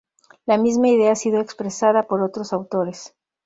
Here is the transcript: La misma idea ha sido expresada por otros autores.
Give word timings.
La 0.47 0.57
misma 0.57 0.87
idea 0.87 1.11
ha 1.11 1.15
sido 1.15 1.39
expresada 1.39 2.07
por 2.07 2.23
otros 2.23 2.53
autores. 2.53 3.13